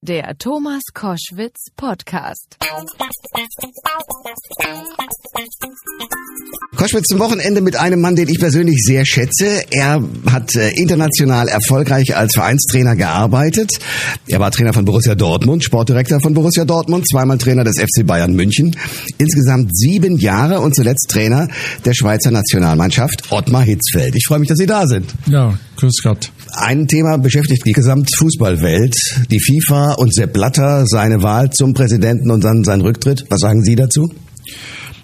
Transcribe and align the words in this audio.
Der 0.00 0.38
Thomas 0.38 0.82
Koschwitz 0.94 1.72
Podcast. 1.74 2.56
Koschwitz 6.76 7.06
zum 7.08 7.18
Wochenende 7.18 7.60
mit 7.60 7.74
einem 7.74 8.00
Mann, 8.00 8.14
den 8.14 8.28
ich 8.28 8.38
persönlich 8.38 8.80
sehr 8.84 9.04
schätze. 9.04 9.64
Er 9.72 10.00
hat 10.30 10.54
äh, 10.54 10.70
international 10.76 11.48
erfolgreich 11.48 12.16
als 12.16 12.34
Vereinstrainer 12.34 12.94
gearbeitet. 12.94 13.72
Er 14.28 14.38
war 14.38 14.52
Trainer 14.52 14.72
von 14.72 14.84
Borussia 14.84 15.16
Dortmund, 15.16 15.64
Sportdirektor 15.64 16.20
von 16.20 16.32
Borussia 16.32 16.64
Dortmund, 16.64 17.08
zweimal 17.08 17.38
Trainer 17.38 17.64
des 17.64 17.80
FC 17.80 18.06
Bayern 18.06 18.34
München. 18.34 18.76
Insgesamt 19.18 19.76
sieben 19.76 20.16
Jahre 20.16 20.60
und 20.60 20.76
zuletzt 20.76 21.10
Trainer 21.10 21.48
der 21.84 21.94
Schweizer 21.94 22.30
Nationalmannschaft 22.30 23.32
Ottmar 23.32 23.62
Hitzfeld. 23.62 24.14
Ich 24.14 24.26
freue 24.28 24.38
mich, 24.38 24.48
dass 24.48 24.58
Sie 24.58 24.66
da 24.66 24.86
sind. 24.86 25.12
Ja, 25.26 25.58
grüß 25.74 26.02
Gott. 26.04 26.30
Ein 26.52 26.86
Thema 26.86 27.18
beschäftigt 27.18 27.62
die 27.66 27.72
Gesamtfußballwelt. 27.72 28.94
Die 29.30 29.40
FIFA 29.40 29.87
und 29.92 30.14
Sepp 30.14 30.32
Blatter, 30.32 30.84
seine 30.86 31.22
Wahl 31.22 31.50
zum 31.50 31.74
Präsidenten 31.74 32.30
und 32.30 32.44
dann 32.44 32.64
sein 32.64 32.80
Rücktritt. 32.80 33.26
Was 33.30 33.40
sagen 33.40 33.62
Sie 33.62 33.76
dazu? 33.76 34.12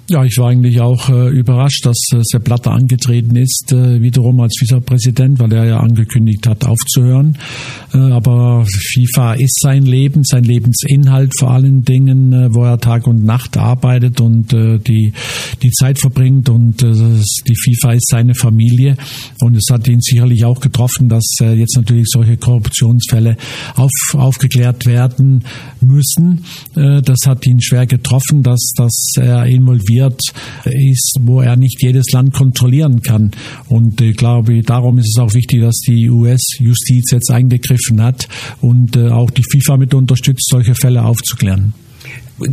Ja, 0.07 0.23
ich 0.23 0.37
war 0.37 0.51
eigentlich 0.51 0.83
auch 0.83 1.09
äh, 1.09 1.31
überrascht, 1.31 1.87
dass 1.87 1.97
äh, 2.13 2.21
Sepp 2.25 2.45
Blatter 2.45 2.73
angetreten 2.73 3.37
ist, 3.37 3.73
äh, 3.73 4.03
wiederum 4.03 4.39
als 4.41 4.55
Vizepräsident, 4.59 5.39
weil 5.39 5.51
er 5.51 5.65
ja 5.65 5.81
angekündigt 5.81 6.47
hat, 6.47 6.63
aufzuhören. 6.67 7.39
Äh, 7.95 7.97
aber 7.97 8.67
FIFA 8.67 9.33
ist 9.33 9.59
sein 9.63 9.85
Leben, 9.85 10.23
sein 10.23 10.45
Lebensinhalt 10.45 11.33
vor 11.39 11.53
allen 11.53 11.85
Dingen, 11.85 12.35
äh, 12.35 12.49
wo 12.53 12.65
er 12.65 12.79
Tag 12.79 13.07
und 13.07 13.25
Nacht 13.25 13.57
arbeitet 13.57 14.21
und 14.21 14.53
äh, 14.53 14.79
die, 14.79 15.15
die 15.63 15.71
Zeit 15.71 15.99
verbringt 15.99 16.51
und 16.51 16.83
äh, 16.83 16.93
die 17.49 17.57
FIFA 17.57 17.93
ist 17.93 18.09
seine 18.11 18.35
Familie. 18.35 18.99
Und 19.41 19.57
es 19.57 19.69
hat 19.71 19.89
ihn 19.89 20.03
sicherlich 20.03 20.45
auch 20.45 20.61
getroffen, 20.61 21.09
dass 21.09 21.25
äh, 21.41 21.55
jetzt 21.55 21.79
natürlich 21.79 22.09
solche 22.09 22.37
Korruptionsfälle 22.37 23.39
auf, 23.75 23.91
aufgeklärt 24.13 24.85
werden 24.85 25.45
müssen. 25.81 26.45
Äh, 26.77 27.01
das 27.01 27.21
hat 27.25 27.47
ihn 27.47 27.63
schwer 27.63 27.87
getroffen, 27.87 28.43
dass, 28.43 28.73
dass 28.77 29.15
er 29.17 29.47
involviert 29.47 29.94
involviert 29.95 30.21
ist, 30.65 31.19
wo 31.21 31.41
er 31.41 31.57
nicht 31.57 31.83
jedes 31.83 32.07
Land 32.13 32.33
kontrollieren 32.33 33.03
kann. 33.03 33.33
Und 33.69 34.01
ich 34.01 34.17
glaube, 34.17 34.63
darum 34.63 34.99
ist 34.99 35.17
es 35.17 35.23
auch 35.23 35.35
wichtig, 35.35 35.61
dass 35.61 35.81
die 35.87 36.11
US-Justiz 36.11 37.11
jetzt 37.13 37.31
eingegriffen 37.31 38.03
hat 38.03 38.29
und 38.61 38.97
äh, 38.97 39.09
auch 39.09 39.31
die 39.31 39.43
FIFA 39.43 39.77
mit 39.77 39.95
unterstützt, 39.95 40.49
solche 40.51 40.75
Fälle 40.75 41.05
aufzuklären. 41.05 41.75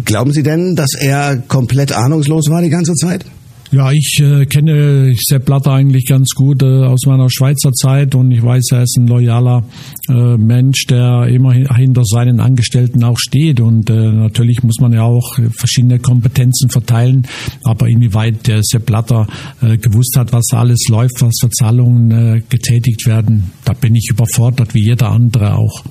Glauben 0.06 0.32
Sie 0.32 0.44
denn, 0.44 0.76
dass 0.76 0.94
er 0.94 1.38
komplett 1.48 1.92
ahnungslos 1.92 2.50
war 2.50 2.62
die 2.62 2.70
ganze 2.70 2.94
Zeit? 2.94 3.26
Ja, 3.74 3.90
ich 3.94 4.20
äh, 4.20 4.46
kenne 4.48 5.14
Sepp 5.18 5.46
Blatter 5.46 5.72
eigentlich 5.72 6.06
ganz 6.06 6.32
gut 6.36 6.62
äh, 6.62 6.84
aus 6.84 7.06
meiner 7.06 7.30
Schweizer 7.30 7.72
Zeit. 7.72 8.16
Und 8.16 8.32
ich 8.32 8.44
weiß, 8.44 8.72
er 8.74 8.84
ist 8.84 8.98
ein 8.98 9.08
loyaler 9.08 9.64
äh, 10.10 10.36
Mensch, 10.36 10.88
der 10.88 11.28
immer 11.28 11.54
hinter 11.54 12.04
seinen 12.04 12.42
Angestellten 12.42 13.02
auch 13.06 13.18
steht. 13.18 13.62
Und 13.62 13.90
äh, 13.90 14.12
natürlich 14.12 14.62
muss 14.64 14.82
man 14.82 14.92
ja 14.92 15.04
auch 15.04 15.38
verschiedene 15.58 16.00
Kompetenzen 16.00 16.70
verteilen, 16.70 17.26
aber 17.64 17.88
inwieweit 17.88 18.46
der 18.48 18.62
Sepp 18.62 18.88
Blatter 18.88 19.26
äh, 19.62 19.78
gewusst 19.78 20.18
hat, 20.18 20.34
was 20.34 20.48
alles 20.52 20.90
läuft, 20.90 21.22
was 21.22 21.36
für 21.40 21.50
Zahlungen 21.50 22.12
äh, 22.12 22.42
getätigt 22.50 23.06
werden, 23.06 23.52
da 23.64 23.72
bin 23.72 23.96
ich 23.96 24.10
überfordert, 24.12 24.74
wie 24.74 24.84
jeder 24.84 25.12
andere 25.12 25.56
auch. 25.56 25.82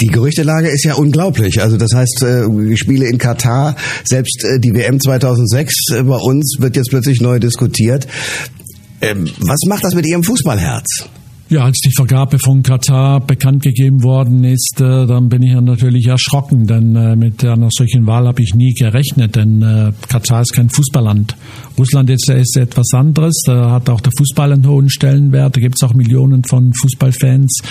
Die 0.00 0.06
Gerüchtelage 0.06 0.68
ist 0.68 0.84
ja 0.84 0.94
unglaublich. 0.94 1.60
Also 1.60 1.76
das 1.76 1.92
heißt, 1.94 2.22
äh, 2.22 2.76
Spiele 2.76 3.06
in 3.06 3.18
Katar, 3.18 3.76
selbst 4.04 4.44
äh, 4.44 4.60
die 4.60 4.74
WM 4.74 5.00
2006 5.00 5.74
äh, 5.90 6.02
bei 6.02 6.16
uns 6.16 6.56
wird 6.58 6.76
jetzt 6.76 6.90
plötzlich 6.90 7.20
neu 7.20 7.38
diskutiert. 7.38 8.06
Ähm, 9.00 9.28
was 9.40 9.60
macht 9.66 9.84
das 9.84 9.94
mit 9.94 10.06
Ihrem 10.06 10.24
Fußballherz? 10.24 11.08
Ja, 11.50 11.64
als 11.64 11.80
die 11.80 11.92
Vergabe 11.96 12.38
von 12.38 12.62
Katar 12.62 13.20
bekannt 13.20 13.62
gegeben 13.62 14.02
worden 14.02 14.44
ist, 14.44 14.82
äh, 14.82 15.06
dann 15.06 15.30
bin 15.30 15.42
ich 15.42 15.52
ja 15.52 15.62
natürlich 15.62 16.06
erschrocken, 16.06 16.66
denn 16.66 16.94
äh, 16.94 17.16
mit 17.16 17.42
einer 17.42 17.70
solchen 17.70 18.06
Wahl 18.06 18.26
habe 18.26 18.42
ich 18.42 18.54
nie 18.54 18.74
gerechnet, 18.74 19.34
denn 19.34 19.62
äh, 19.62 19.92
Katar 20.08 20.42
ist 20.42 20.52
kein 20.52 20.68
Fußballland. 20.68 21.34
Russland 21.78 22.10
ist, 22.10 22.28
ist 22.28 22.54
etwas 22.58 22.92
anderes, 22.92 23.40
da 23.46 23.70
hat 23.70 23.88
auch 23.88 24.02
der 24.02 24.12
Fußball 24.18 24.52
einen 24.52 24.66
hohen 24.66 24.90
Stellenwert, 24.90 25.56
da 25.56 25.60
gibt 25.62 25.76
es 25.76 25.88
auch 25.88 25.94
Millionen 25.94 26.44
von 26.44 26.74
Fußballfans, 26.74 27.62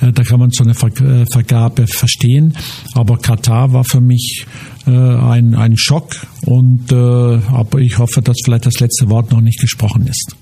äh, 0.00 0.12
da 0.12 0.22
kann 0.22 0.40
man 0.40 0.48
so 0.50 0.64
eine 0.64 0.72
Ver 0.72 0.88
äh, 0.98 1.26
Vergabe 1.30 1.86
verstehen, 1.86 2.54
aber 2.94 3.18
Katar 3.18 3.70
war 3.74 3.84
für 3.84 4.00
mich 4.00 4.46
äh, 4.86 4.90
ein, 4.90 5.54
ein 5.54 5.76
Schock 5.76 6.26
und 6.46 6.90
äh, 6.90 6.96
aber 6.96 7.80
ich 7.80 7.98
hoffe, 7.98 8.22
dass 8.22 8.36
vielleicht 8.42 8.64
das 8.64 8.80
letzte 8.80 9.10
Wort 9.10 9.30
noch 9.30 9.42
nicht 9.42 9.60
gesprochen 9.60 10.06
ist. 10.06 10.34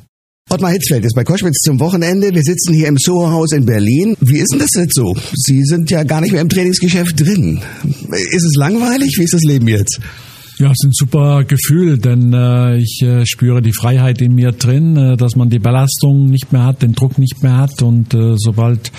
Ottmar 0.55 0.71
Hitzfeld 0.71 1.05
ist 1.05 1.17
bei 1.17 1.25
Koschwitz 1.25 1.63
zum 1.65 1.81
Wochenende. 1.81 2.33
Wir 2.33 2.45
sitzen 2.45 2.73
hier 2.75 2.87
im 2.87 2.97
Soho-Haus 2.97 3.51
in 3.51 3.67
Berlin. 3.67 4.17
Wie 4.21 4.39
ist 4.39 4.53
denn 4.53 4.61
das 4.61 4.71
jetzt 4.77 4.95
so? 4.95 5.13
Sie 5.35 5.65
sind 5.65 5.91
ja 5.91 6.05
gar 6.05 6.21
nicht 6.21 6.31
mehr 6.31 6.43
im 6.43 6.49
Trainingsgeschäft 6.49 7.19
drin. 7.19 7.61
Ist 8.31 8.45
es 8.45 8.55
langweilig? 8.55 9.17
Wie 9.19 9.25
ist 9.25 9.35
das 9.35 9.43
Leben 9.43 9.67
jetzt? 9.67 9.99
Ja, 10.57 10.69
es 10.69 10.77
ist 10.85 10.85
ein 10.85 10.93
super 10.93 11.43
Gefühl, 11.43 11.99
denn 11.99 12.33
äh, 12.33 12.77
ich 12.77 13.03
äh, 13.03 13.27
spüre 13.27 13.61
die 13.61 13.73
Freiheit 13.73 14.21
in 14.23 14.37
mir 14.37 14.53
drin, 14.53 14.97
äh, 14.97 15.17
dass 15.17 15.35
man 15.35 15.51
die 15.51 15.59
Belastung 15.59 16.27
nicht 16.27 16.53
mehr 16.53 16.63
hat, 16.63 16.83
den 16.83 16.93
Druck 16.93 17.19
nicht 17.19 17.43
mehr 17.43 17.57
hat. 17.57 17.83
Und 17.83 18.15
äh, 18.15 18.37
sobald 18.37 18.93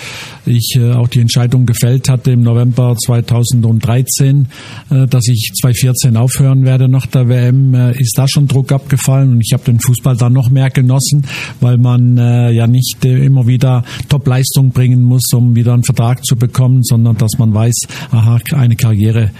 ich 0.44 0.74
äh, 0.76 0.92
auch 0.92 1.08
die 1.08 1.20
Entscheidung 1.20 1.64
gefällt 1.64 2.10
hatte 2.10 2.32
im 2.32 2.42
November 2.42 2.94
2013, 2.94 4.48
äh, 4.90 5.06
dass 5.06 5.28
ich 5.28 5.50
2014 5.58 6.18
aufhören 6.18 6.66
werde 6.66 6.88
nach 6.88 7.06
der 7.06 7.26
WM, 7.26 7.72
äh, 7.72 7.98
ist 7.98 8.18
da 8.18 8.28
schon 8.28 8.48
Druck 8.48 8.70
abgefallen 8.70 9.30
und 9.30 9.40
ich 9.40 9.54
habe 9.54 9.64
den 9.64 9.80
Fußball 9.80 10.18
dann 10.18 10.34
noch 10.34 10.50
mehr 10.50 10.68
genossen, 10.68 11.24
weil 11.60 11.78
man 11.78 12.18
äh, 12.18 12.50
ja 12.50 12.66
nicht 12.66 13.02
äh, 13.06 13.24
immer 13.24 13.46
wieder 13.46 13.82
Top-Leistung 14.10 14.72
bringen 14.72 15.02
muss, 15.02 15.32
um 15.32 15.56
wieder 15.56 15.72
einen 15.72 15.84
Vertrag 15.84 16.22
zu 16.22 16.36
bekommen, 16.36 16.82
sondern 16.82 17.16
dass 17.16 17.38
man 17.38 17.54
weiß, 17.54 17.86
aha, 18.10 18.40
eine 18.52 18.76
Karriere 18.76 19.30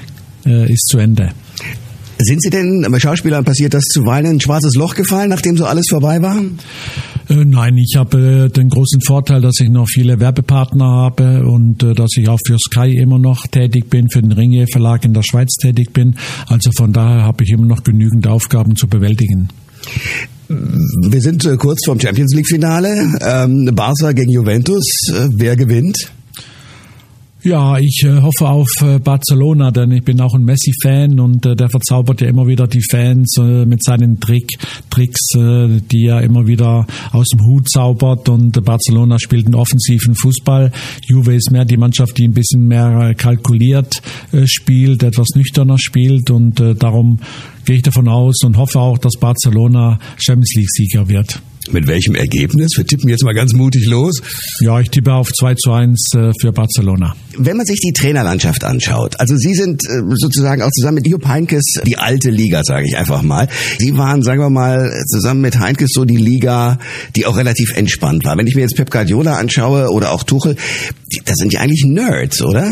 äh, 0.47 0.72
ist 0.72 0.87
zu 0.88 0.97
Ende. 0.97 1.32
Sind 2.19 2.43
Sie 2.43 2.50
denn, 2.50 2.87
bei 2.91 2.99
Schauspielern 2.99 3.44
passiert 3.44 3.75
das 3.75 3.84
zuweilen 3.84 4.27
ein 4.27 4.41
schwarzes 4.41 4.75
Loch 4.75 4.94
gefallen, 4.94 5.28
nachdem 5.28 5.56
so 5.56 5.66
alles 5.66 5.87
vorbei 5.91 6.21
war? 6.22 6.41
Äh, 7.28 7.44
Nein, 7.44 7.77
ich 7.77 7.97
habe 7.97 8.47
äh, 8.47 8.49
den 8.49 8.69
großen 8.69 9.00
Vorteil, 9.03 9.41
dass 9.41 9.60
ich 9.60 9.69
noch 9.69 9.87
viele 9.88 10.19
Werbepartner 10.19 10.84
habe 10.84 11.44
und 11.47 11.82
äh, 11.82 11.93
dass 11.93 12.10
ich 12.16 12.28
auch 12.28 12.38
für 12.47 12.59
Sky 12.59 12.97
immer 12.97 13.19
noch 13.19 13.47
tätig 13.47 13.91
bin, 13.91 14.09
für 14.09 14.22
den 14.22 14.32
Ringe 14.32 14.66
Verlag 14.66 15.05
in 15.05 15.12
der 15.12 15.22
Schweiz 15.22 15.55
tätig 15.60 15.93
bin. 15.93 16.16
Also 16.47 16.71
von 16.75 16.93
daher 16.93 17.22
habe 17.22 17.44
ich 17.44 17.50
immer 17.50 17.66
noch 17.66 17.82
genügend 17.82 18.26
Aufgaben 18.26 18.76
zu 18.76 18.87
bewältigen. 18.87 19.49
Wir 20.49 21.21
sind 21.21 21.44
äh, 21.44 21.56
kurz 21.56 21.84
vorm 21.84 22.00
Champions 22.00 22.32
League 22.34 22.47
Finale. 22.47 23.12
Ähm, 23.21 23.71
Barca 23.75 24.12
gegen 24.12 24.31
Juventus. 24.31 24.84
Äh, 25.12 25.28
wer 25.37 25.56
gewinnt? 25.56 26.12
Ja, 27.47 27.79
ich 27.79 28.03
äh, 28.03 28.23
hoffe 28.23 28.49
auf 28.49 28.69
äh, 28.83 28.99
Barcelona, 28.99 29.71
denn 29.71 29.93
ich 29.93 30.03
bin 30.03 30.21
auch 30.21 30.34
ein 30.34 30.43
Messi-Fan 30.43 31.21
und 31.21 31.47
äh, 31.47 31.55
der 31.55 31.69
verzaubert 31.69 32.21
ja 32.21 32.27
immer 32.27 32.49
wieder 32.49 32.67
die 32.67 32.83
Fans 32.83 33.37
mit 33.39 33.84
seinen 33.84 34.19
Trick, 34.19 34.59
Tricks, 34.91 35.29
die 35.33 36.06
er 36.06 36.23
immer 36.23 36.49
wieder 36.49 36.89
aus 37.12 37.29
dem 37.29 37.47
Hut 37.47 37.69
zaubert. 37.69 38.29
Und 38.29 38.65
Barcelona 38.65 39.21
spielt 39.21 39.47
einen 39.47 39.55
offensiven 39.55 40.17
Fußball. 40.17 40.73
Juve 41.06 41.37
ist 41.37 41.53
mehr 41.53 41.65
die 41.65 41.77
Mannschaft, 41.77 42.19
die 42.19 42.27
ein 42.27 42.35
bisschen 42.35 42.67
mehr 42.67 43.15
kalkuliert 43.15 44.03
spielt, 44.47 45.05
etwas 45.05 45.29
nüchterner 45.37 45.79
spielt 45.79 46.31
und 46.31 46.61
darum 46.61 47.21
gehe 47.65 47.77
ich 47.77 47.83
davon 47.83 48.09
aus 48.09 48.43
und 48.45 48.56
hoffe 48.56 48.81
auch, 48.81 48.99
dass 48.99 49.15
Barcelona 49.21 50.01
Champions 50.17 50.55
League-Sieger 50.56 51.09
wird. 51.09 51.41
Mit 51.72 51.87
welchem 51.87 52.15
Ergebnis? 52.15 52.72
Wir 52.77 52.87
tippen 52.87 53.09
jetzt 53.09 53.25
mal 53.25 53.34
ganz 53.34 53.53
mutig 53.53 53.87
los. 53.87 54.21
Ja, 54.60 54.81
ich 54.81 54.91
tippe 54.91 55.12
auf 55.12 55.32
2 55.32 55.54
zu 55.54 55.72
1 55.72 56.12
äh, 56.15 56.31
für 56.41 56.53
Barcelona. 56.53 57.15
Wenn 57.37 57.56
man 57.56 57.66
sich 57.66 57.81
die 57.81 57.93
Trainerlandschaft 57.93 58.65
anschaut, 58.65 59.19
also 59.21 59.37
Sie 59.37 59.54
sind 59.54 59.84
äh, 59.84 60.00
sozusagen 60.15 60.62
auch 60.62 60.71
zusammen 60.71 60.97
mit 60.97 61.06
Jupp 61.06 61.26
Heinkes 61.26 61.65
die 61.87 61.97
alte 61.97 62.31
Liga, 62.31 62.62
sage 62.65 62.87
ich 62.87 62.97
einfach 62.97 63.22
mal. 63.22 63.49
Sie 63.78 63.97
waren, 63.97 64.22
sagen 64.22 64.41
wir 64.41 64.50
mal, 64.50 64.91
zusammen 65.06 65.41
mit 65.41 65.59
Heinkes 65.59 65.91
so 65.93 66.05
die 66.05 66.16
Liga, 66.16 66.78
die 67.15 67.26
auch 67.26 67.37
relativ 67.37 67.76
entspannt 67.76 68.25
war. 68.25 68.37
Wenn 68.37 68.47
ich 68.47 68.55
mir 68.55 68.62
jetzt 68.62 68.76
Pep 68.76 68.91
Guardiola 68.91 69.37
anschaue 69.37 69.91
oder 69.91 70.12
auch 70.12 70.22
Tuchel, 70.22 70.56
das 71.25 71.37
sind 71.37 71.53
ja 71.53 71.60
eigentlich 71.60 71.84
Nerds, 71.84 72.43
oder? 72.43 72.71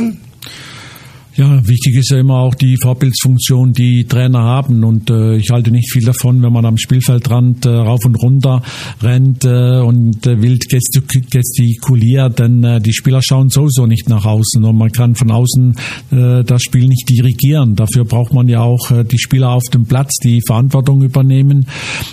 Ja, 1.36 1.66
wichtig 1.66 1.96
ist 1.96 2.10
ja 2.12 2.20
immer 2.20 2.36
auch 2.36 2.54
die 2.54 2.76
Vorbildsfunktion, 2.80 3.72
die 3.72 4.04
Trainer 4.04 4.38
haben. 4.38 4.84
Und 4.84 5.10
äh, 5.10 5.36
ich 5.36 5.50
halte 5.50 5.72
nicht 5.72 5.92
viel 5.92 6.04
davon, 6.04 6.40
wenn 6.42 6.52
man 6.52 6.64
am 6.64 6.78
Spielfeldrand 6.78 7.66
äh, 7.66 7.70
rauf 7.70 8.04
und 8.04 8.14
runter 8.14 8.62
rennt 9.02 9.44
äh, 9.44 9.80
und 9.80 10.24
äh, 10.26 10.40
wild 10.40 10.64
gestik- 10.70 11.30
gestikuliert, 11.30 12.38
denn 12.38 12.62
äh, 12.62 12.80
die 12.80 12.92
Spieler 12.92 13.20
schauen 13.20 13.48
sowieso 13.48 13.86
nicht 13.86 14.08
nach 14.08 14.24
außen 14.24 14.62
und 14.62 14.76
man 14.76 14.92
kann 14.92 15.16
von 15.16 15.32
außen 15.32 15.74
äh, 16.12 16.44
das 16.44 16.62
Spiel 16.62 16.86
nicht 16.86 17.08
dirigieren. 17.08 17.74
Dafür 17.74 18.04
braucht 18.04 18.32
man 18.32 18.46
ja 18.46 18.60
auch 18.60 18.92
äh, 18.92 19.04
die 19.04 19.18
Spieler 19.18 19.50
auf 19.50 19.64
dem 19.72 19.86
Platz, 19.86 20.18
die 20.22 20.40
Verantwortung 20.46 21.02
übernehmen. 21.02 21.66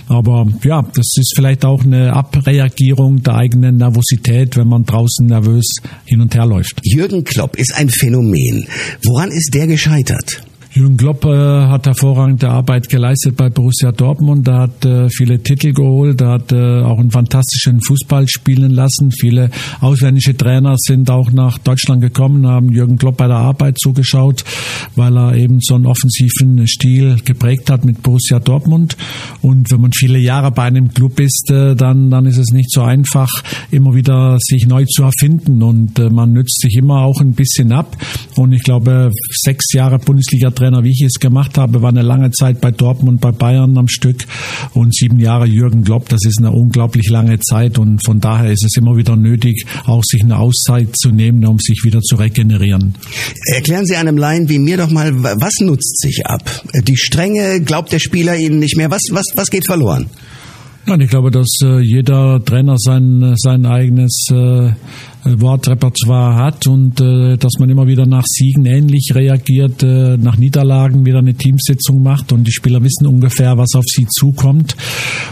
Aber 0.07 0.47
ja, 0.63 0.81
das 0.95 1.13
ist 1.17 1.33
vielleicht 1.35 1.63
auch 1.63 1.83
eine 1.83 2.13
Abreagierung 2.13 3.21
der 3.21 3.35
eigenen 3.35 3.77
Nervosität, 3.77 4.57
wenn 4.57 4.67
man 4.67 4.83
draußen 4.83 5.27
nervös 5.27 5.65
hin 6.05 6.21
und 6.21 6.33
her 6.33 6.47
läuft. 6.47 6.81
Jürgen 6.83 7.23
Klopp 7.23 7.55
ist 7.57 7.75
ein 7.75 7.89
Phänomen. 7.89 8.65
Woran 9.11 9.29
ist 9.29 9.53
der 9.53 9.67
gescheitert? 9.67 10.41
Jürgen 10.73 10.95
Klopp 10.95 11.25
äh, 11.25 11.27
hat 11.27 11.85
hervorragende 11.85 12.47
Arbeit 12.47 12.87
geleistet 12.87 13.35
bei 13.35 13.49
Borussia 13.49 13.91
Dortmund. 13.91 14.47
Er 14.47 14.59
hat 14.59 14.85
äh, 14.85 15.09
viele 15.09 15.43
Titel 15.43 15.73
geholt, 15.73 16.21
er 16.21 16.29
hat 16.29 16.53
äh, 16.53 16.81
auch 16.81 16.97
einen 16.97 17.11
fantastischen 17.11 17.81
Fußball 17.81 18.25
spielen 18.29 18.71
lassen. 18.71 19.11
Viele 19.11 19.49
ausländische 19.81 20.35
Trainer 20.37 20.75
sind 20.77 21.09
auch 21.09 21.29
nach 21.31 21.57
Deutschland 21.57 22.01
gekommen, 22.01 22.47
haben 22.47 22.71
Jürgen 22.71 22.97
Klopp 22.97 23.17
bei 23.17 23.27
der 23.27 23.35
Arbeit 23.35 23.79
zugeschaut, 23.79 24.45
weil 24.95 25.17
er 25.17 25.35
eben 25.35 25.59
so 25.59 25.75
einen 25.75 25.87
offensiven 25.87 26.65
Stil 26.67 27.17
geprägt 27.25 27.69
hat 27.69 27.83
mit 27.83 28.01
Borussia 28.01 28.39
Dortmund. 28.39 28.95
Und 29.41 29.71
wenn 29.71 29.81
man 29.81 29.91
viele 29.91 30.19
Jahre 30.19 30.51
bei 30.51 30.63
einem 30.63 30.93
Club 30.93 31.19
ist, 31.19 31.51
äh, 31.51 31.75
dann, 31.75 32.09
dann 32.09 32.25
ist 32.25 32.37
es 32.37 32.53
nicht 32.53 32.71
so 32.71 32.81
einfach, 32.83 33.29
immer 33.71 33.93
wieder 33.93 34.37
sich 34.39 34.67
neu 34.67 34.85
zu 34.85 35.03
erfinden. 35.03 35.63
Und 35.63 35.99
äh, 35.99 36.09
man 36.09 36.31
nützt 36.31 36.61
sich 36.61 36.77
immer 36.77 37.01
auch 37.01 37.19
ein 37.19 37.33
bisschen 37.33 37.73
ab. 37.73 37.97
Und 38.37 38.53
ich 38.53 38.63
glaube, 38.63 39.11
sechs 39.43 39.73
Jahre 39.73 39.99
Bundesliga 39.99 40.49
Trainer, 40.61 40.83
wie 40.83 40.91
ich 40.91 41.01
es 41.01 41.19
gemacht 41.19 41.57
habe, 41.57 41.81
war 41.81 41.89
eine 41.89 42.03
lange 42.03 42.29
Zeit 42.29 42.61
bei 42.61 42.69
Dortmund, 42.69 43.19
bei 43.19 43.31
Bayern 43.31 43.75
am 43.79 43.87
Stück 43.87 44.27
und 44.75 44.93
sieben 44.93 45.19
Jahre 45.19 45.47
Jürgen 45.47 45.83
Klopp. 45.83 46.07
Das 46.09 46.19
ist 46.23 46.37
eine 46.37 46.51
unglaublich 46.51 47.09
lange 47.09 47.39
Zeit 47.39 47.79
und 47.79 48.05
von 48.05 48.19
daher 48.19 48.51
ist 48.51 48.63
es 48.63 48.77
immer 48.77 48.95
wieder 48.95 49.15
nötig, 49.15 49.65
auch 49.85 50.03
sich 50.03 50.21
eine 50.21 50.37
Auszeit 50.37 50.95
zu 50.95 51.09
nehmen, 51.09 51.47
um 51.47 51.57
sich 51.57 51.81
wieder 51.83 51.99
zu 52.01 52.15
regenerieren. 52.15 52.93
Erklären 53.55 53.87
Sie 53.87 53.95
einem 53.95 54.17
Laien 54.17 54.49
wie 54.49 54.59
mir 54.59 54.77
doch 54.77 54.91
mal, 54.91 55.11
was 55.23 55.53
nutzt 55.61 55.99
sich 55.99 56.27
ab? 56.27 56.43
Die 56.83 56.97
Strenge, 56.97 57.61
glaubt 57.61 57.91
der 57.91 57.99
Spieler 57.99 58.37
Ihnen 58.37 58.59
nicht 58.59 58.77
mehr? 58.77 58.91
Was, 58.91 59.01
was, 59.09 59.25
was 59.33 59.49
geht 59.49 59.65
verloren? 59.65 60.11
Nein, 60.85 61.01
ich 61.01 61.09
glaube, 61.09 61.31
dass 61.31 61.59
äh, 61.63 61.79
jeder 61.79 62.43
Trainer 62.43 62.75
sein, 62.77 63.33
sein 63.35 63.65
eigenes 63.65 64.27
äh, 64.31 64.71
Wortrepertoire 65.23 66.35
hat 66.35 66.67
und 66.67 66.99
äh, 66.99 67.37
dass 67.37 67.53
man 67.59 67.69
immer 67.69 67.87
wieder 67.87 68.05
nach 68.05 68.25
Siegen 68.25 68.65
ähnlich 68.65 69.11
reagiert, 69.13 69.83
äh, 69.83 70.17
nach 70.17 70.37
Niederlagen 70.37 71.05
wieder 71.05 71.19
eine 71.19 71.35
Teamsitzung 71.35 72.01
macht 72.01 72.31
und 72.31 72.47
die 72.47 72.51
Spieler 72.51 72.81
wissen 72.83 73.05
ungefähr, 73.05 73.57
was 73.57 73.75
auf 73.75 73.85
sie 73.85 74.07
zukommt. 74.07 74.75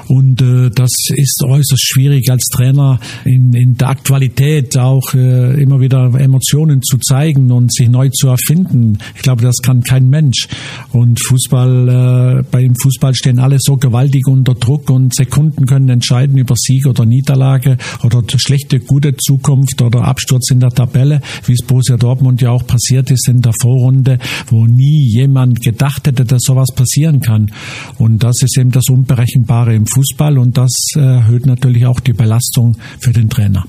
Und 0.07 0.41
äh, 0.41 0.69
das 0.69 0.91
ist 1.15 1.43
äußerst 1.43 1.81
schwierig 1.81 2.29
als 2.29 2.45
Trainer 2.49 2.99
in, 3.25 3.53
in 3.53 3.75
der 3.75 3.89
Aktualität 3.89 4.77
auch 4.77 5.13
äh, 5.13 5.61
immer 5.61 5.79
wieder 5.79 6.13
Emotionen 6.19 6.81
zu 6.81 6.97
zeigen 6.97 7.51
und 7.51 7.73
sich 7.73 7.89
neu 7.89 8.09
zu 8.09 8.27
erfinden. 8.27 8.99
Ich 9.15 9.21
glaube, 9.21 9.41
das 9.41 9.57
kann 9.63 9.81
kein 9.81 10.09
Mensch. 10.09 10.47
Und 10.91 11.19
Fußball, 11.19 12.39
äh, 12.39 12.43
bei 12.51 12.61
dem 12.61 12.75
Fußball 12.75 13.15
stehen 13.15 13.39
alle 13.39 13.57
so 13.59 13.77
gewaltig 13.77 14.27
unter 14.27 14.53
Druck 14.53 14.89
und 14.89 15.15
Sekunden 15.15 15.65
können 15.65 15.89
entscheiden 15.89 16.37
über 16.37 16.55
Sieg 16.55 16.85
oder 16.85 17.05
Niederlage 17.05 17.77
oder 18.03 18.21
schlechte, 18.37 18.79
gute 18.79 19.15
Zukunft 19.17 19.78
oder 19.81 20.03
Absturz 20.03 20.51
in 20.51 20.59
der 20.59 20.69
Tabelle, 20.69 21.21
wie 21.45 21.53
es 21.53 21.65
Borussia 21.65 21.97
Dortmund 21.97 22.41
ja 22.41 22.51
auch 22.51 22.65
passiert 22.65 23.11
ist 23.11 23.27
in 23.27 23.41
der 23.41 23.53
Vorrunde, 23.61 24.19
wo 24.47 24.65
nie 24.65 25.09
jemand 25.11 25.61
gedacht 25.61 26.07
hätte, 26.07 26.25
dass 26.25 26.41
sowas 26.43 26.69
passieren 26.75 27.21
kann. 27.21 27.51
Und 27.97 28.23
das 28.23 28.41
ist 28.41 28.57
eben 28.57 28.71
das 28.71 28.89
Unberechenbare 28.89 29.75
im 29.75 29.85
Fußball 29.85 30.37
und 30.37 30.57
das 30.57 30.71
erhöht 30.95 31.45
natürlich 31.45 31.85
auch 31.85 31.99
die 31.99 32.13
Belastung 32.13 32.77
für 32.99 33.11
den 33.11 33.29
Trainer. 33.29 33.65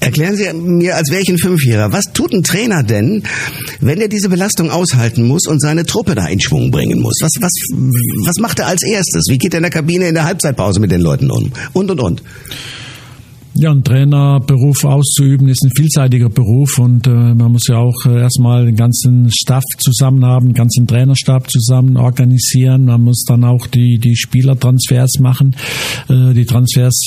Erklären 0.00 0.36
Sie 0.36 0.52
mir 0.52 0.96
als 0.96 1.10
welchen 1.10 1.38
Fünfjährer, 1.38 1.92
was 1.92 2.12
tut 2.12 2.32
ein 2.32 2.42
Trainer 2.42 2.82
denn, 2.82 3.22
wenn 3.80 4.00
er 4.00 4.08
diese 4.08 4.28
Belastung 4.28 4.70
aushalten 4.70 5.26
muss 5.26 5.46
und 5.46 5.60
seine 5.60 5.86
Truppe 5.86 6.14
da 6.14 6.26
in 6.26 6.40
Schwung 6.40 6.70
bringen 6.70 7.00
muss? 7.00 7.14
Was, 7.20 7.32
was, 7.40 7.52
was 8.26 8.36
macht 8.36 8.58
er 8.58 8.66
als 8.66 8.82
erstes? 8.82 9.24
Wie 9.30 9.38
geht 9.38 9.54
er 9.54 9.58
in 9.58 9.62
der 9.62 9.70
Kabine 9.70 10.08
in 10.08 10.14
der 10.14 10.24
Halbzeitpause 10.24 10.78
mit 10.78 10.90
den 10.90 11.00
Leuten 11.00 11.30
um? 11.30 11.50
Und, 11.72 11.90
und, 11.90 12.00
und. 12.00 12.22
Ja, 13.56 13.70
ein 13.70 13.84
Trainerberuf 13.84 14.82
auszuüben 14.82 15.46
ist 15.46 15.64
ein 15.64 15.70
vielseitiger 15.76 16.28
Beruf 16.28 16.76
und 16.80 17.06
äh, 17.06 17.10
man 17.10 17.52
muss 17.52 17.68
ja 17.68 17.76
auch 17.76 17.94
äh, 18.04 18.18
erstmal 18.18 18.66
den 18.66 18.74
ganzen 18.74 19.30
Staff 19.30 19.62
zusammen 19.78 20.24
haben, 20.24 20.46
den 20.46 20.54
ganzen 20.54 20.88
Trainerstab 20.88 21.48
zusammen 21.48 21.96
organisieren. 21.96 22.86
Man 22.86 23.02
muss 23.02 23.22
dann 23.24 23.44
auch 23.44 23.68
die, 23.68 23.98
die 23.98 24.16
Spielertransfers 24.16 25.20
machen. 25.20 25.54
Äh, 26.08 26.34
die 26.34 26.46
Transfers 26.46 27.00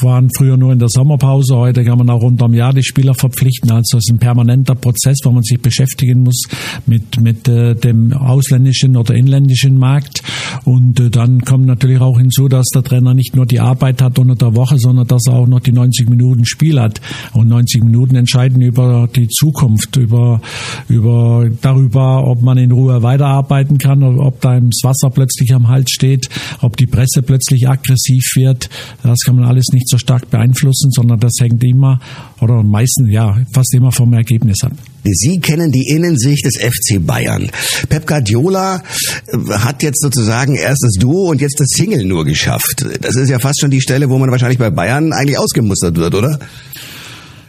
waren 0.00 0.30
früher 0.34 0.56
nur 0.56 0.72
in 0.72 0.78
der 0.78 0.88
Sommerpause, 0.88 1.54
heute 1.56 1.84
kann 1.84 1.98
man 1.98 2.08
auch 2.08 2.22
unterm 2.22 2.54
Jahr 2.54 2.72
die 2.72 2.82
Spieler 2.82 3.12
verpflichten. 3.12 3.70
Also 3.70 3.98
es 3.98 4.04
ist 4.06 4.12
ein 4.14 4.18
permanenter 4.18 4.76
Prozess, 4.76 5.18
wo 5.24 5.32
man 5.32 5.42
sich 5.42 5.60
beschäftigen 5.60 6.22
muss 6.22 6.44
mit, 6.86 7.20
mit 7.20 7.46
äh, 7.46 7.74
dem 7.74 8.14
ausländischen 8.14 8.96
oder 8.96 9.14
inländischen 9.14 9.76
Markt. 9.76 10.22
Und 10.64 10.98
äh, 10.98 11.10
dann 11.10 11.42
kommt 11.42 11.66
natürlich 11.66 12.00
auch 12.00 12.18
hinzu, 12.18 12.48
dass 12.48 12.68
der 12.68 12.84
Trainer 12.84 13.12
nicht 13.12 13.36
nur 13.36 13.44
die 13.44 13.60
Arbeit 13.60 14.00
hat 14.00 14.18
unter 14.18 14.34
der 14.34 14.56
Woche, 14.56 14.78
sondern 14.78 15.06
dass 15.06 15.26
er 15.26 15.34
auch 15.34 15.46
noch 15.46 15.60
die 15.60 15.72
90 15.90 16.08
Minuten 16.08 16.44
Spiel 16.44 16.80
hat. 16.80 17.00
Und 17.32 17.48
90 17.48 17.84
Minuten 17.84 18.16
entscheiden 18.16 18.62
über 18.62 19.08
die 19.14 19.28
Zukunft, 19.28 19.96
über, 19.96 20.40
über, 20.88 21.48
darüber, 21.60 22.26
ob 22.26 22.42
man 22.42 22.58
in 22.58 22.70
Ruhe 22.70 23.02
weiterarbeiten 23.02 23.78
kann, 23.78 24.02
ob 24.02 24.40
da 24.40 24.58
das 24.60 24.80
Wasser 24.82 25.10
plötzlich 25.10 25.52
am 25.52 25.68
Hals 25.68 25.90
steht, 25.90 26.28
ob 26.60 26.76
die 26.76 26.86
Presse 26.86 27.22
plötzlich 27.22 27.68
aggressiv 27.68 28.22
wird. 28.36 28.70
Das 29.02 29.20
kann 29.24 29.36
man 29.36 29.44
alles 29.44 29.68
nicht 29.72 29.88
so 29.88 29.98
stark 29.98 30.30
beeinflussen, 30.30 30.90
sondern 30.90 31.18
das 31.18 31.34
hängt 31.40 31.62
immer 31.64 32.00
oder 32.40 32.62
meistens, 32.62 33.08
ja, 33.10 33.36
fast 33.52 33.74
immer 33.74 33.92
vom 33.92 34.12
Ergebnis 34.12 34.62
ab. 34.62 34.72
Sie 35.04 35.38
kennen 35.40 35.72
die 35.72 35.88
Innensicht 35.88 36.44
des 36.44 36.56
FC 36.56 37.04
Bayern. 37.04 37.50
Pep 37.88 38.06
Guardiola 38.06 38.82
äh, 39.26 39.36
hat 39.50 39.82
jetzt 39.82 40.02
sozusagen 40.02 40.56
erst 40.56 40.82
das 40.82 40.94
Duo 40.98 41.30
und 41.30 41.40
jetzt 41.40 41.58
das 41.58 41.68
Single 41.70 42.04
nur 42.04 42.24
geschafft. 42.24 42.84
Das 43.00 43.16
ist 43.16 43.30
ja 43.30 43.38
fast 43.38 43.60
schon 43.60 43.70
die 43.70 43.80
Stelle, 43.80 44.10
wo 44.10 44.18
man 44.18 44.30
wahrscheinlich 44.30 44.58
bei 44.58 44.70
Bayern 44.70 45.12
eigentlich 45.12 45.38
ausgemustert 45.38 45.96
wird, 45.96 46.14
oder? 46.14 46.38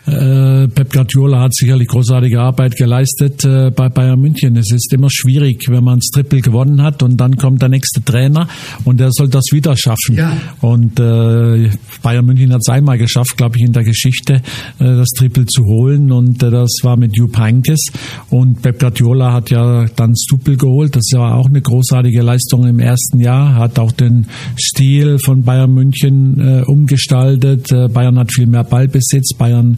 Äh, 0.07 0.68
Pep 0.68 0.92
Guardiola 0.92 1.42
hat 1.42 1.53
sicherlich 1.53 1.88
großartige 1.88 2.39
Arbeit 2.39 2.75
geleistet 2.75 3.45
äh, 3.45 3.69
bei 3.69 3.88
Bayern 3.89 4.19
München. 4.19 4.56
Es 4.57 4.71
ist 4.71 4.92
immer 4.94 5.09
schwierig, 5.12 5.65
wenn 5.69 5.83
man 5.83 6.00
das 6.00 6.07
Triple 6.07 6.42
gewonnen 6.42 6.81
hat 6.81 7.03
und 7.03 7.18
dann 7.18 7.38
kommt 7.38 7.62
der 7.62 7.69
nächste 7.69 8.03
Trainer 8.03 8.48
und 8.83 9.00
der 9.00 9.09
soll 9.12 9.30
das 9.30 9.45
wieder 9.51 9.77
schaffen. 9.77 10.15
Ja. 10.15 10.36
Und 10.62 11.00
äh, 11.00 11.69
Bayern 12.01 12.25
München 12.25 12.51
hat 12.51 12.62
es 12.62 12.69
einmal 12.69 12.98
geschafft, 12.98 13.38
glaube 13.38 13.57
ich, 13.57 13.63
in 13.63 13.74
der 13.74 13.83
Geschichte, 13.83 14.36
äh, 14.36 14.39
das 14.80 15.09
Triple 15.09 15.45
zu 15.45 15.65
holen 15.65 16.12
und 16.12 16.42
äh, 16.42 16.50
das 16.50 16.80
war 16.81 16.98
mit 16.98 17.15
Jupp 17.15 17.38
Heynckes 17.38 17.92
und 18.31 18.62
Pep 18.63 18.80
Guardiola 18.80 19.33
hat 19.33 19.51
ja 19.51 19.86
dann 19.95 20.12
das 20.12 20.25
Double 20.27 20.57
geholt. 20.57 20.95
Das 20.95 21.12
war 21.13 21.36
auch 21.36 21.48
eine 21.48 21.62
großartige 21.62 22.24
Leistung 22.24 22.65
im 22.68 22.80
ersten 22.80 23.19
Jahr, 23.19 23.56
hat 23.56 23.77
auch 23.77 23.92
den 23.92 24.25
Stil 24.59 25.19
von 25.19 25.44
Bayern 25.44 25.71
München 25.71 26.39
äh, 26.39 26.63
umgestaltet. 26.65 27.69
Bayern 27.94 28.18
hat 28.18 28.31
viel 28.31 28.48
mehr 28.48 28.63
Ballbesitz. 28.63 29.33
Bayern 29.38 29.77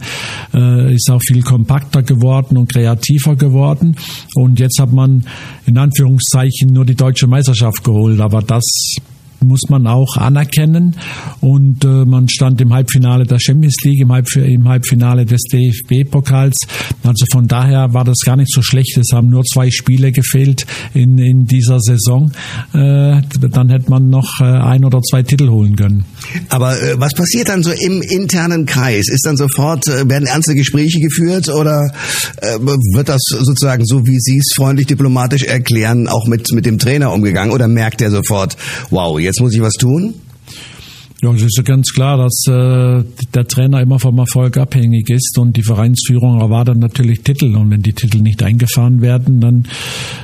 äh, 0.54 0.94
ist 0.94 1.10
auch 1.10 1.21
viel 1.21 1.42
kompakter 1.42 2.04
geworden 2.04 2.57
und 2.57 2.71
kreativer 2.71 3.36
geworden. 3.36 3.95
Und 4.36 4.60
jetzt 4.60 4.80
hat 4.80 4.92
man 4.92 5.25
in 5.65 5.77
Anführungszeichen 5.77 6.71
nur 6.71 6.86
die 6.86 6.95
deutsche 6.95 7.27
Meisterschaft 7.27 7.83
geholt. 7.83 8.19
Aber 8.19 8.42
das 8.42 8.63
muss 9.44 9.69
man 9.69 9.88
auch 9.88 10.18
anerkennen. 10.18 10.95
Und 11.42 11.83
äh, 11.83 12.06
man 12.06 12.30
stand 12.30 12.62
im 12.62 12.74
Halbfinale 12.74 13.25
der 13.25 13.39
Champions 13.39 13.75
League, 13.83 14.01
im, 14.01 14.12
Halb, 14.12 14.27
im 14.36 14.68
Halbfinale 14.68 15.25
des 15.25 15.42
DFB-Pokals. 15.44 16.56
Also 17.04 17.25
von 17.31 17.48
daher 17.48 17.94
war 17.94 18.04
das 18.04 18.19
gar 18.25 18.38
nicht 18.38 18.51
so 18.51 18.62
schlecht. 18.62 18.98
Es 18.98 19.12
haben 19.13 19.30
nur 19.30 19.44
zwei 19.44 19.69
Spiele 19.69 20.12
gefehlt 20.12 20.65
in, 20.94 21.17
in 21.17 21.46
dieser 21.46 21.79
Saison. 21.79 22.32
Äh, 22.74 23.22
dann 23.39 23.70
hätte 23.70 23.89
man 23.89 24.10
noch 24.10 24.39
äh, 24.39 24.46
ein 24.46 24.86
oder 24.86 25.01
zwei 25.01 25.24
Titel 25.24 25.50
holen 25.50 25.75
können. 25.75 26.05
Aber 26.50 26.82
äh, 26.82 27.00
was 27.00 27.13
passiert 27.13 27.50
dann 27.50 27.63
so 27.63 27.72
im 27.72 28.01
internen 28.01 28.65
Kreis? 28.65 29.08
Ist 29.10 29.25
dann 29.25 29.38
sofort, 29.38 29.88
äh, 29.88 30.08
werden 30.10 30.25
ernste 30.25 30.56
Gespräche 30.56 31.00
geführt 31.00 31.50
oder 31.50 31.92
äh, 32.42 32.60
wird 32.60 33.10
das 33.10 33.22
sozusagen 33.27 33.86
so, 33.86 34.06
wie 34.06 34.20
Sie 34.20 34.38
es 34.38 34.53
freundlich 34.56 34.88
diplomatisch 34.88 35.44
erklären, 35.44 36.08
auch 36.08 36.27
mit, 36.27 36.51
mit 36.53 36.65
dem 36.65 36.80
Trainer 36.80 37.12
umgegangen? 37.12 37.53
Oder 37.53 37.68
merkt 37.68 38.01
er 38.01 38.12
sofort, 38.12 38.58
wow, 38.89 39.20
jetzt 39.20 39.39
muss 39.39 39.53
ich 39.53 39.62
was 39.62 39.74
tun? 39.74 40.13
Ja, 41.24 41.32
es 41.32 41.42
ist 41.42 41.56
ja 41.56 41.63
ganz 41.63 41.94
klar, 41.94 42.18
dass 42.18 42.44
äh, 42.50 43.01
der 43.34 43.48
Trainer 43.48 43.80
immer 43.80 43.98
vom 43.98 44.18
Erfolg 44.18 44.58
abhängig 44.58 45.10
ist 45.10 45.38
und 45.38 45.56
die 45.56 45.63
Vereinsführung 45.63 46.42
erwartet 46.42 46.77
natürlich 46.77 47.22
Titel. 47.22 47.56
Und 47.56 47.72
wenn 47.72 47.82
die 47.82 47.94
Titel 47.94 48.18
nicht 48.18 48.44
eingefahren 48.44 49.00
werden, 49.00 49.39
dann 49.39 49.63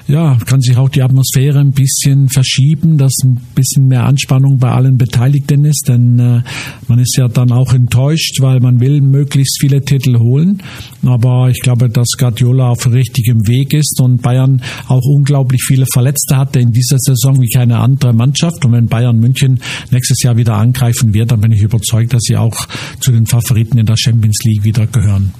ja, 0.09 0.37
kann 0.45 0.59
sich 0.59 0.75
auch 0.75 0.89
die 0.89 1.01
Atmosphäre 1.01 1.59
ein 1.59 1.71
bisschen 1.71 2.27
verschieben, 2.27 2.97
dass 2.97 3.13
ein 3.23 3.39
bisschen 3.55 3.87
mehr 3.87 4.03
Anspannung 4.03 4.57
bei 4.57 4.71
allen 4.71 4.97
Beteiligten 4.97 5.63
ist. 5.63 5.87
Denn 5.87 6.19
äh, 6.19 6.41
man 6.89 6.99
ist 6.99 7.15
ja 7.15 7.29
dann 7.29 7.53
auch 7.53 7.71
enttäuscht, 7.71 8.41
weil 8.41 8.59
man 8.59 8.81
will 8.81 8.99
möglichst 8.99 9.61
viele 9.61 9.79
Titel 9.79 10.19
holen. 10.19 10.61
Aber 11.05 11.49
ich 11.49 11.61
glaube, 11.61 11.87
dass 11.87 12.09
Guardiola 12.17 12.71
auf 12.71 12.91
richtigem 12.91 13.47
Weg 13.47 13.71
ist 13.71 14.01
und 14.01 14.21
Bayern 14.21 14.61
auch 14.89 15.05
unglaublich 15.05 15.63
viele 15.65 15.85
Verletzte 15.93 16.35
hatte 16.35 16.59
in 16.59 16.71
dieser 16.71 16.97
Saison 16.99 17.39
wie 17.39 17.47
keine 17.47 17.79
andere 17.79 18.11
Mannschaft. 18.11 18.65
Und 18.65 18.73
wenn 18.73 18.87
Bayern 18.87 19.17
München 19.17 19.61
nächstes 19.91 20.23
Jahr 20.23 20.35
wieder 20.35 20.55
angreift, 20.55 20.88
angreifen 20.89 21.13
wird, 21.13 21.31
dann 21.31 21.41
bin 21.41 21.51
ich 21.51 21.61
überzeugt, 21.61 22.13
dass 22.13 22.21
sie 22.23 22.37
auch 22.37 22.67
zu 22.99 23.11
den 23.11 23.25
Favoriten 23.25 23.77
in 23.77 23.85
der 23.85 23.97
Champions 23.97 24.37
League 24.43 24.63
wieder 24.63 24.87
gehören. 24.87 25.33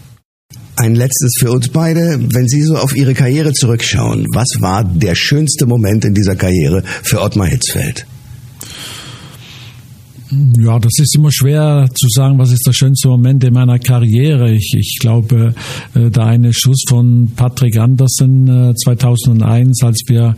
Ein 0.75 0.96
letztes 0.96 1.36
für 1.39 1.51
uns 1.51 1.68
beide. 1.70 2.20
Wenn 2.34 2.48
Sie 2.48 2.62
so 2.62 2.77
auf 2.77 2.96
Ihre 2.96 3.13
Karriere 3.13 3.51
zurückschauen, 3.51 4.25
was 4.34 4.48
war 4.62 4.84
der 4.84 5.13
schönste 5.13 5.65
Moment 5.65 6.06
in 6.06 6.13
dieser 6.13 6.38
Karriere 6.38 6.84
für 7.03 7.22
Ottmar 7.22 7.48
Hitzfeld? 7.48 8.06
Ja, 10.31 10.77
das 10.77 10.93
ist 11.00 11.15
immer 11.15 11.31
schwer 11.31 11.88
zu 11.95 12.07
sagen, 12.09 12.38
was 12.38 12.51
ist 12.51 12.65
der 12.67 12.74
schönste 12.74 13.07
Moment 13.07 13.43
in 13.43 13.53
meiner 13.53 13.79
Karriere. 13.79 14.51
Ich, 14.53 14.75
ich 14.77 14.98
glaube, 15.00 15.55
äh, 15.95 16.12
der 16.12 16.25
eine 16.25 16.53
Schuss 16.53 16.83
von 16.88 17.31
Patrick 17.36 17.77
Andersen 17.77 18.75
2001, 18.75 19.81
äh, 19.81 19.86
als 19.86 20.03
wir 20.07 20.36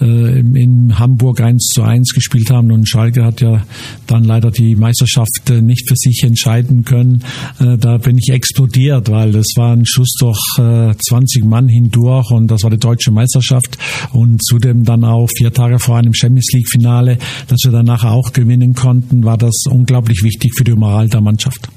äh, 0.00 0.38
in 0.38 0.96
Hamburg 0.96 1.40
1 1.40 1.70
zu 1.74 1.82
1 1.82 2.12
gespielt 2.14 2.50
haben 2.50 2.70
und 2.70 2.88
Schalke 2.88 3.24
hat 3.24 3.40
ja 3.40 3.64
dann 4.06 4.22
leider 4.22 4.52
die 4.52 4.76
Meisterschaft 4.76 5.50
nicht 5.60 5.88
für 5.88 5.96
sich 5.96 6.22
entscheiden 6.22 6.84
können. 6.84 7.24
Da 7.58 7.98
bin 7.98 8.18
ich 8.18 8.30
explodiert, 8.30 9.10
weil 9.10 9.32
das 9.32 9.48
war 9.56 9.72
ein 9.72 9.86
Schuss 9.86 10.14
durch 10.18 10.38
20 10.56 11.44
Mann 11.44 11.68
hindurch 11.68 12.30
und 12.30 12.48
das 12.48 12.62
war 12.62 12.70
die 12.70 12.78
deutsche 12.78 13.10
Meisterschaft 13.10 13.78
und 14.12 14.42
zudem 14.44 14.84
dann 14.84 15.04
auch 15.04 15.28
vier 15.36 15.52
Tage 15.52 15.78
vor 15.78 15.96
einem 15.96 16.14
Champions 16.14 16.50
League 16.52 16.68
Finale, 16.68 17.18
dass 17.48 17.60
wir 17.64 17.72
dann 17.72 17.86
nachher 17.86 18.12
auch 18.12 18.32
gewinnen 18.32 18.74
konnten, 18.74 19.24
war 19.32 19.38
das 19.38 19.64
unglaublich 19.70 20.22
wichtig 20.22 20.52
für 20.54 20.62
die 20.62 20.72
Moral 20.72 21.08
der 21.08 21.22
Mannschaft. 21.22 21.68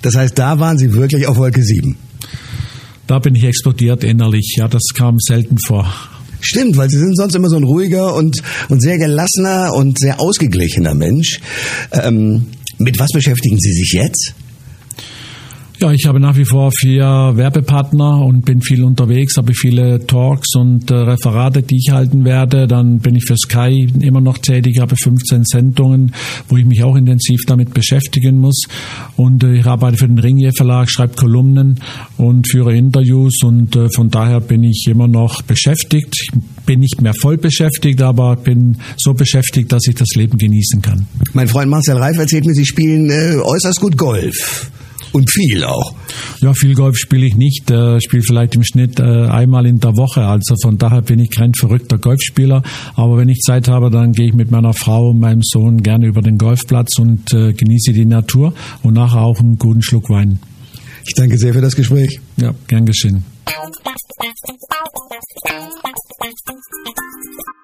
Das 0.00 0.16
heißt, 0.16 0.38
da 0.38 0.58
waren 0.58 0.78
Sie 0.78 0.94
wirklich 0.94 1.26
auf 1.26 1.36
Wolke 1.36 1.62
7? 1.62 1.94
Da 3.06 3.18
bin 3.18 3.34
ich 3.34 3.44
explodiert 3.44 4.02
innerlich. 4.02 4.54
Ja, 4.56 4.66
das 4.66 4.82
kam 4.94 5.18
selten 5.18 5.58
vor. 5.66 5.92
Stimmt, 6.40 6.78
weil 6.78 6.88
Sie 6.88 6.98
sind 6.98 7.14
sonst 7.14 7.34
immer 7.34 7.50
so 7.50 7.56
ein 7.56 7.64
ruhiger 7.64 8.14
und, 8.14 8.42
und 8.70 8.80
sehr 8.80 8.96
gelassener 8.96 9.74
und 9.74 9.98
sehr 9.98 10.20
ausgeglichener 10.20 10.94
Mensch. 10.94 11.38
Ähm, 11.92 12.46
mit 12.78 12.98
was 12.98 13.10
beschäftigen 13.12 13.58
Sie 13.60 13.74
sich 13.74 13.92
jetzt? 13.92 14.34
Ja, 15.82 15.90
ich 15.90 16.06
habe 16.06 16.20
nach 16.20 16.36
wie 16.36 16.44
vor 16.44 16.70
vier 16.70 17.32
Werbepartner 17.34 18.24
und 18.24 18.44
bin 18.44 18.62
viel 18.62 18.84
unterwegs, 18.84 19.36
habe 19.36 19.52
viele 19.52 20.06
Talks 20.06 20.54
und 20.54 20.88
äh, 20.92 20.94
Referate, 20.94 21.64
die 21.64 21.74
ich 21.74 21.90
halten 21.90 22.24
werde. 22.24 22.68
Dann 22.68 23.00
bin 23.00 23.16
ich 23.16 23.24
für 23.24 23.36
Sky 23.36 23.88
immer 23.98 24.20
noch 24.20 24.38
tätig, 24.38 24.78
habe 24.78 24.94
15 24.94 25.42
Sendungen, 25.44 26.14
wo 26.48 26.56
ich 26.56 26.64
mich 26.64 26.84
auch 26.84 26.94
intensiv 26.94 27.46
damit 27.48 27.74
beschäftigen 27.74 28.38
muss. 28.38 28.62
Und 29.16 29.42
äh, 29.42 29.54
ich 29.54 29.66
arbeite 29.66 29.96
für 29.96 30.06
den 30.06 30.20
Ringier 30.20 30.52
Verlag, 30.56 30.88
schreibe 30.88 31.16
Kolumnen 31.16 31.80
und 32.16 32.48
führe 32.48 32.76
Interviews 32.76 33.42
und 33.42 33.74
äh, 33.74 33.88
von 33.92 34.08
daher 34.08 34.38
bin 34.38 34.62
ich 34.62 34.86
immer 34.88 35.08
noch 35.08 35.42
beschäftigt. 35.42 36.14
Ich 36.14 36.30
bin 36.64 36.78
nicht 36.78 37.02
mehr 37.02 37.14
voll 37.20 37.38
beschäftigt, 37.38 38.00
aber 38.02 38.36
bin 38.36 38.76
so 38.96 39.14
beschäftigt, 39.14 39.72
dass 39.72 39.88
ich 39.88 39.96
das 39.96 40.10
Leben 40.14 40.38
genießen 40.38 40.80
kann. 40.80 41.06
Mein 41.32 41.48
Freund 41.48 41.70
Marcel 41.70 41.96
Reif 41.96 42.18
erzählt 42.18 42.46
mir, 42.46 42.54
Sie 42.54 42.66
spielen 42.66 43.10
äh, 43.10 43.40
äußerst 43.42 43.80
gut 43.80 43.98
Golf. 43.98 44.70
Und 45.12 45.30
viel 45.30 45.64
auch. 45.64 45.94
Ja, 46.40 46.54
viel 46.54 46.74
Golf 46.74 46.96
spiele 46.96 47.26
ich 47.26 47.36
nicht. 47.36 47.70
Äh, 47.70 48.00
spiele 48.00 48.22
vielleicht 48.22 48.54
im 48.54 48.64
Schnitt 48.64 48.98
äh, 48.98 49.02
einmal 49.02 49.66
in 49.66 49.78
der 49.78 49.94
Woche. 49.96 50.24
Also 50.24 50.54
von 50.62 50.78
daher 50.78 51.02
bin 51.02 51.18
ich 51.18 51.30
kein 51.30 51.52
verrückter 51.54 51.98
Golfspieler. 51.98 52.62
Aber 52.96 53.18
wenn 53.18 53.28
ich 53.28 53.40
Zeit 53.40 53.68
habe, 53.68 53.90
dann 53.90 54.12
gehe 54.12 54.28
ich 54.28 54.34
mit 54.34 54.50
meiner 54.50 54.72
Frau 54.72 55.10
und 55.10 55.20
meinem 55.20 55.42
Sohn 55.42 55.82
gerne 55.82 56.06
über 56.06 56.22
den 56.22 56.38
Golfplatz 56.38 56.98
und 56.98 57.30
äh, 57.34 57.52
genieße 57.52 57.92
die 57.92 58.06
Natur 58.06 58.54
und 58.82 58.94
nachher 58.94 59.20
auch 59.20 59.38
einen 59.38 59.58
guten 59.58 59.82
Schluck 59.82 60.08
Wein. 60.08 60.38
Ich 61.06 61.14
danke 61.14 61.36
sehr 61.36 61.52
für 61.52 61.60
das 61.60 61.76
Gespräch. 61.76 62.18
Ja, 62.36 62.54
gern 62.68 62.86
geschehen. 62.86 63.24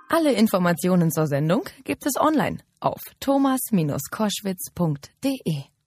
Alle 0.09 0.33
Informationen 0.33 1.11
zur 1.11 1.27
Sendung 1.27 1.63
gibt 1.85 2.05
es 2.07 2.21
online 2.21 2.59
auf 2.81 3.01
thomas-koschwitz.de. 3.21 5.78